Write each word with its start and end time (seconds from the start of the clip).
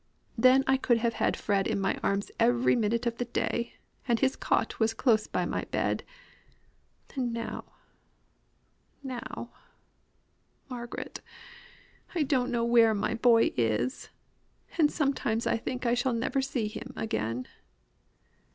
Then 0.35 0.63
I 0.65 0.77
could 0.77 0.97
have 0.97 1.13
had 1.21 1.37
Fred 1.37 1.67
in 1.67 1.79
my 1.79 1.99
arms 2.01 2.31
every 2.39 2.75
minute 2.75 3.05
of 3.05 3.19
the 3.19 3.25
day, 3.25 3.75
and 4.07 4.19
his 4.19 4.35
cot 4.35 4.79
was 4.79 4.95
close 4.95 5.27
by 5.27 5.45
my 5.45 5.65
bed; 5.65 6.03
and 7.15 7.31
now, 7.31 7.65
now 9.03 9.51
Margaret 10.71 11.21
I 12.15 12.23
don't 12.23 12.49
know 12.49 12.65
where 12.65 12.95
my 12.95 13.13
boy 13.13 13.53
is, 13.55 14.09
and 14.75 14.91
sometimes 14.91 15.45
I 15.45 15.57
think 15.57 15.85
I 15.85 15.93
shall 15.93 16.13
never 16.13 16.41
see 16.41 16.67
him 16.67 16.93
again." 16.95 17.47